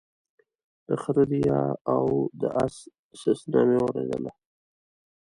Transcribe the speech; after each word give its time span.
د 0.87 0.89
خره 1.01 1.23
ريا 1.31 1.61
او 1.95 2.05
د 2.41 2.41
اس 2.63 2.75
سسنا 3.21 3.61
مې 3.67 3.77
واورېدله 3.79 4.31